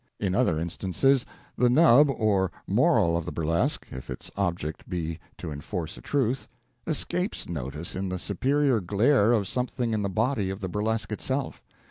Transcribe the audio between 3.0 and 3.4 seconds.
of the